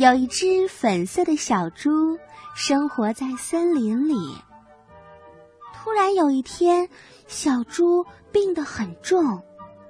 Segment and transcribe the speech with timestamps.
[0.00, 2.18] 有一只粉色的小猪
[2.54, 4.34] 生活在森林里。
[5.74, 6.88] 突然有一天，
[7.26, 9.42] 小猪病得很重，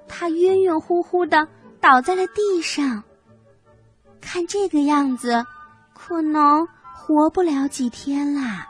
[0.08, 1.46] 它晕晕乎乎的
[1.80, 3.04] 倒在了地上。
[4.20, 5.46] 看这个样子，
[5.94, 8.66] 可能活不了几天啦。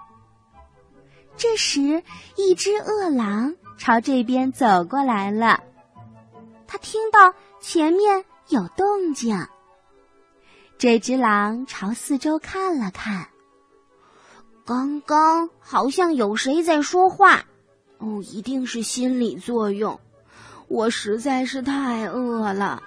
[1.38, 2.02] 这时，
[2.36, 5.60] 一只饿狼朝这边走过来了。
[6.66, 7.32] 他听到
[7.62, 9.48] 前面有动静，
[10.80, 13.26] 这只狼朝四周看了看。
[14.64, 17.44] 刚刚好像有谁在说话，
[17.98, 20.00] 哦，一定是心理作用。
[20.68, 22.82] 我实在是太饿了，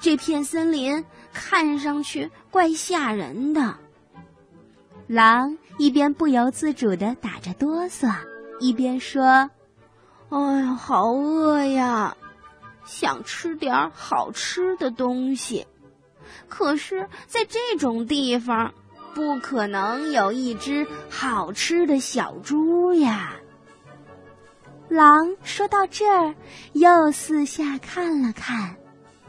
[0.00, 1.04] 这片森林
[1.34, 3.76] 看上去怪吓人的。
[5.06, 8.16] 狼一边不由自主的打着哆嗦，
[8.60, 9.50] 一边说
[10.30, 12.16] ：“哎呀，好饿呀，
[12.86, 15.66] 想吃点好吃的东西。
[16.48, 18.74] 可是，在这种地方，
[19.14, 23.34] 不可能有一只好吃的小猪呀。”
[24.88, 26.34] 狼说到这儿，
[26.72, 28.76] 又四下看了看，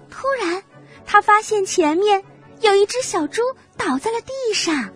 [0.09, 0.63] 突然，
[1.05, 2.23] 他发现前面
[2.61, 3.41] 有一只小猪
[3.75, 4.91] 倒在了地上。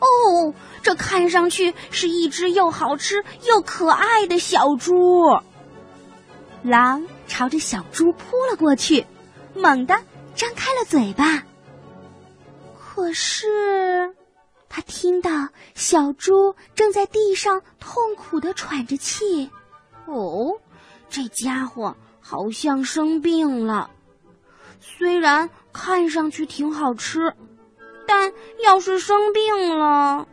[0.00, 5.38] 哦，这看上去是一只又好吃又可爱的小猪。
[6.62, 9.06] 狼朝着小猪扑了过去，
[9.54, 10.00] 猛地
[10.38, 11.42] 张开了嘴巴。
[12.78, 14.14] 可是，
[14.68, 19.50] 他听到小猪正在地上痛苦的喘着气。
[20.06, 20.60] 哦，
[21.10, 23.90] 这家伙好像生病了。
[24.80, 27.34] 虽然看上去挺好吃。
[28.10, 28.32] 但
[28.64, 30.26] 要是生病了，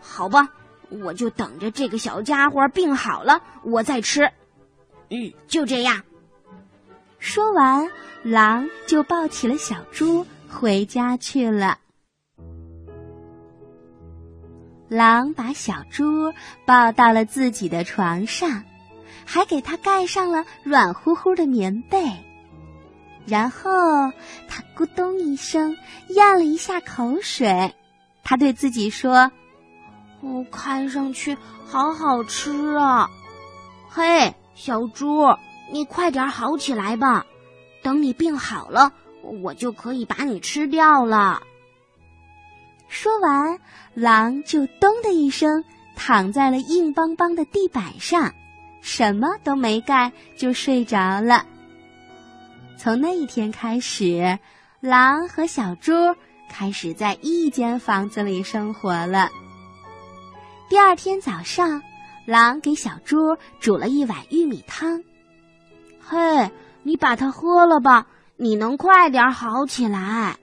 [0.00, 0.48] 好吧，
[0.88, 4.32] 我就等着这个小家伙病好了，我再吃。
[5.10, 6.02] 嗯，就这样。
[7.20, 7.88] 说完，
[8.22, 11.78] 狼就抱起了小猪回家去了。
[14.88, 16.32] 狼把小猪
[16.66, 18.64] 抱到了自己的床上，
[19.24, 22.10] 还给它盖上了软乎乎的棉被。
[23.26, 23.70] 然后
[24.48, 25.76] 他咕咚一声
[26.08, 27.74] 咽了一下口水，
[28.24, 29.30] 他对自己说
[30.22, 31.36] ：“哦，看上去
[31.66, 33.08] 好好吃啊！
[33.88, 35.20] 嘿，小猪，
[35.72, 37.26] 你快点好起来吧，
[37.82, 38.92] 等你病好了，
[39.42, 41.42] 我就可以把你吃掉了。”
[42.88, 43.60] 说完，
[43.94, 45.64] 狼就咚的一声
[45.94, 48.34] 躺在了硬邦邦的地板上，
[48.80, 51.46] 什么都没干就睡着了。
[52.76, 54.38] 从那一天开始，
[54.80, 55.92] 狼和小猪
[56.48, 59.30] 开始在一间房子里生活了。
[60.68, 61.82] 第二天早上，
[62.24, 65.04] 狼给小猪煮了一碗玉米汤。
[66.02, 66.50] 嘿，
[66.82, 68.06] 你把它喝了吧，
[68.36, 70.38] 你能快点好起来。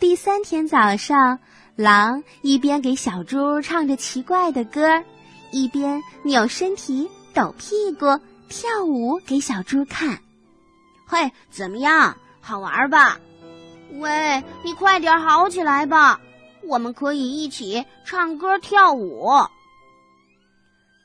[0.00, 1.38] 第三天早上，
[1.76, 5.04] 狼一边给小猪唱着奇怪的歌，
[5.50, 10.18] 一边扭身体、抖屁股、跳舞给小猪看。
[11.06, 12.16] 嘿，怎么样？
[12.40, 13.18] 好玩吧？
[13.92, 16.20] 喂，你快点好起来吧，
[16.64, 19.30] 我们可以一起唱歌跳舞。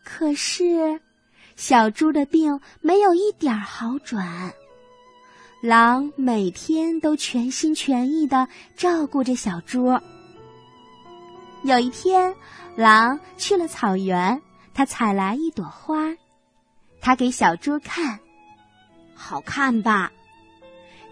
[0.03, 0.99] 可是，
[1.59, 4.53] 小猪的病没有一点好转。
[5.61, 8.47] 狼每天都全心全意的
[8.77, 9.99] 照顾着小猪。
[11.63, 12.33] 有一天，
[12.77, 14.41] 狼去了草原，
[14.73, 16.15] 他采来一朵花，
[17.01, 18.21] 他给小猪看。
[19.13, 20.13] 好看吧？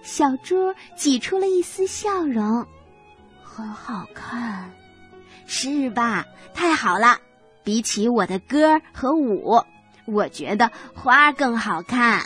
[0.02, 2.66] 小猪挤出了一丝笑容，
[3.44, 4.72] 很好看，
[5.46, 6.26] 是吧？
[6.54, 7.20] 太好了！
[7.66, 9.62] 比起我的歌和舞，
[10.08, 12.24] 我觉得花更好看。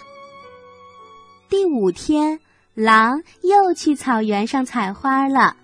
[1.50, 2.40] 第五天，
[2.74, 5.58] 狼又去草原上采花了。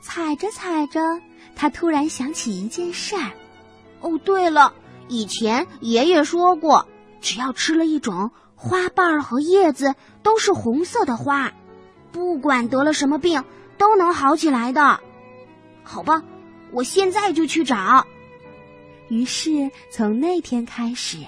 [0.00, 1.00] 采着采着，
[1.54, 3.30] 他突然想起一件事儿。
[4.00, 4.72] 哦，对了，
[5.08, 6.88] 以前爷爷说过，
[7.20, 8.30] 只要吃了一种。
[8.56, 11.52] 花瓣儿和叶子都是红色的花，
[12.12, 13.44] 不管得了什么病
[13.76, 15.00] 都能好起来的。
[15.82, 16.22] 好吧，
[16.70, 18.06] 我现在就去找。
[19.14, 21.18] 于是从那天开始，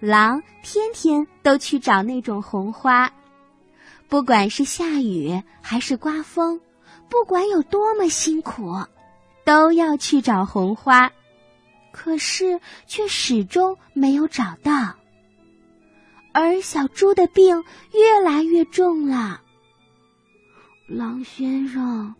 [0.00, 3.12] 狼天天都去找那种红花，
[4.08, 6.58] 不管是下雨还是刮风，
[7.10, 8.82] 不管有多么辛苦，
[9.44, 11.12] 都要去找红花。
[11.92, 14.94] 可是却始终没有找到。
[16.32, 19.42] 而小猪的病越来越重了。
[20.86, 22.14] 狼先生，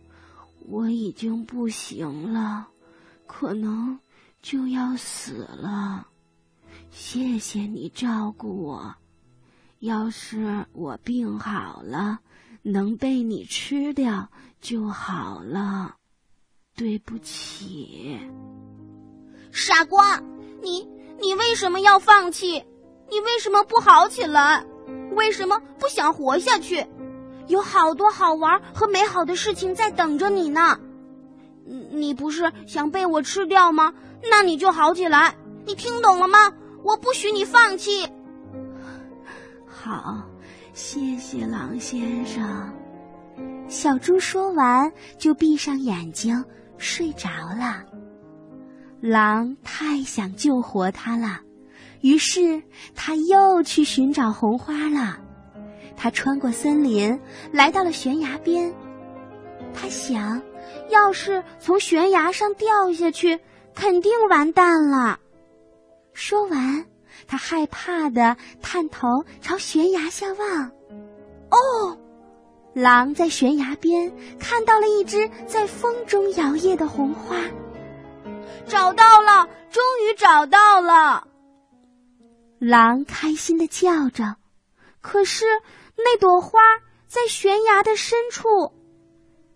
[0.67, 2.67] 我已经不行了，
[3.25, 3.99] 可能
[4.41, 6.07] 就要死了。
[6.91, 8.95] 谢谢你照顾我。
[9.79, 12.19] 要是我病好了，
[12.61, 15.95] 能被你吃掉就好了。
[16.75, 18.19] 对不起，
[19.51, 20.21] 傻瓜，
[20.61, 20.87] 你
[21.21, 22.63] 你为什么要放弃？
[23.09, 24.65] 你为什么不好起来？
[25.15, 26.85] 为什么不想活下去？
[27.47, 30.79] 有好多好玩和美好的事情在等着你呢。
[31.65, 33.93] 你不是想被我吃掉吗？
[34.23, 35.35] 那你就好起来。
[35.65, 36.51] 你听懂了吗？
[36.83, 38.07] 我不许你放弃。
[39.67, 40.23] 好，
[40.73, 42.73] 谢谢狼先生。
[43.67, 46.43] 小猪说完，就闭上眼睛
[46.77, 47.83] 睡着了。
[48.99, 51.41] 狼太想救活它了，
[52.01, 52.63] 于是
[52.95, 55.19] 他又去寻找红花了。
[55.95, 57.19] 他穿过森林，
[57.51, 58.73] 来到了悬崖边。
[59.73, 60.41] 他想。
[60.89, 63.39] 要是从悬崖上掉下去，
[63.79, 65.21] 肯定完蛋了。
[66.11, 66.85] 说完，
[67.27, 70.71] 他害怕的探头朝悬崖下望。
[71.49, 71.97] 哦，
[72.73, 77.37] 狼在悬崖边看到了一只在风中摇曳的红花，
[78.67, 81.25] 找到了，终于找到了！
[82.59, 84.35] 狼开心的叫着。
[84.99, 85.45] 可是
[85.95, 86.59] 那朵花
[87.07, 88.73] 在悬崖的深处。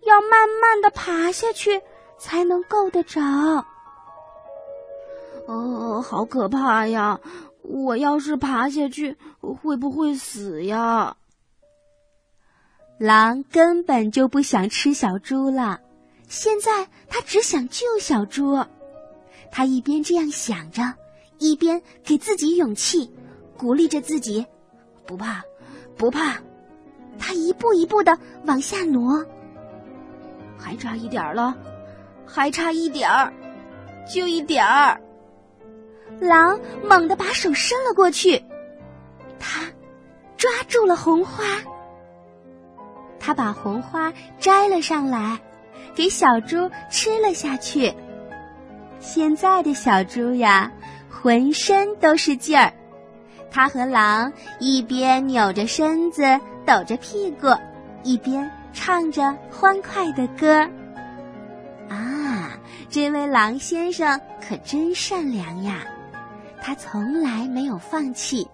[0.06, 1.82] 要慢慢的爬下去
[2.20, 3.22] 才能够得着。
[5.94, 7.20] 我，好可怕呀！
[7.62, 11.18] 我要是爬下去，会不会死呀？
[12.98, 15.82] 狼根本就不想吃小猪了，
[16.28, 18.66] 现在他只想救小猪。
[19.52, 20.96] 他一边这样想着，
[21.38, 23.12] 一边给自己勇气，
[23.56, 24.46] 鼓励着自己
[25.06, 25.44] ：“不怕，
[25.96, 26.42] 不怕。”
[27.20, 29.24] 他一步一步的往下挪。
[30.58, 31.56] 还差一点儿了，
[32.26, 33.32] 还差一点儿，
[34.12, 35.00] 就一点儿。
[36.20, 38.44] 狼猛地把手伸了过去，
[39.40, 39.62] 他
[40.38, 41.44] 抓住了红花。
[43.20, 45.40] 他把红花摘了上来，
[45.96, 47.94] 给小猪吃了下去。
[49.00, 50.72] 现在的小猪呀，
[51.10, 52.72] 浑身都是劲儿。
[53.52, 56.24] 它和狼一边扭着身子，
[56.66, 57.48] 抖着屁股，
[58.04, 58.50] 一边。
[58.76, 60.68] 唱着欢快的歌
[61.90, 62.58] 啊！
[62.90, 65.84] 这位狼先生可真善良呀，
[66.64, 68.48] 他从来没有放弃，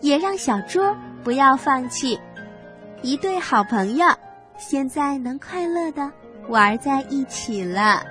[0.00, 0.80] 也让小猪
[1.24, 2.16] 不要放弃。
[3.02, 4.06] 一对好朋友，
[4.56, 6.10] 现在能快乐的
[6.48, 8.04] 玩在一起了。